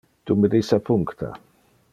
[0.29, 1.31] Tu me disappuncta.